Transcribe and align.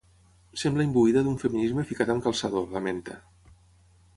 “Sembla 0.61 0.85
imbuïda 0.87 1.21
d’un 1.27 1.37
feminisme 1.43 1.85
ficat 1.91 2.13
amb 2.15 2.25
calçador”, 2.29 2.65
lamenta. 2.79 3.19